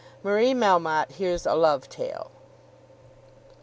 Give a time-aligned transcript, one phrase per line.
[0.23, 2.31] MARIE MELMOTTE HEARS A LOVE TALE.